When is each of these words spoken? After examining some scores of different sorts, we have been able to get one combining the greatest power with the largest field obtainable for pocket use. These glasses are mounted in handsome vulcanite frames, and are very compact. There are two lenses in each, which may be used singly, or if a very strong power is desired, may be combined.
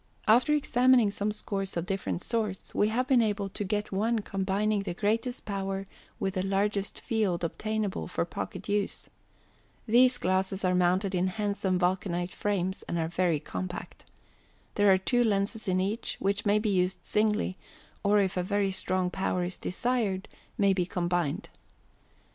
After 0.27 0.51
examining 0.51 1.11
some 1.11 1.31
scores 1.31 1.77
of 1.77 1.85
different 1.85 2.23
sorts, 2.23 2.73
we 2.73 2.87
have 2.87 3.07
been 3.07 3.21
able 3.21 3.49
to 3.49 3.63
get 3.63 3.91
one 3.91 4.17
combining 4.17 4.81
the 4.81 4.95
greatest 4.95 5.45
power 5.45 5.85
with 6.19 6.33
the 6.33 6.41
largest 6.41 6.99
field 6.99 7.43
obtainable 7.43 8.07
for 8.07 8.25
pocket 8.25 8.67
use. 8.67 9.11
These 9.85 10.17
glasses 10.17 10.65
are 10.65 10.73
mounted 10.73 11.13
in 11.13 11.27
handsome 11.27 11.77
vulcanite 11.77 12.33
frames, 12.33 12.83
and 12.87 12.97
are 12.97 13.07
very 13.09 13.39
compact. 13.39 14.05
There 14.73 14.91
are 14.91 14.97
two 14.97 15.23
lenses 15.23 15.67
in 15.67 15.79
each, 15.79 16.17
which 16.17 16.47
may 16.47 16.57
be 16.57 16.69
used 16.71 17.01
singly, 17.05 17.59
or 18.03 18.17
if 18.17 18.37
a 18.37 18.41
very 18.41 18.71
strong 18.71 19.11
power 19.11 19.43
is 19.43 19.55
desired, 19.55 20.27
may 20.57 20.73
be 20.73 20.87
combined. 20.87 21.49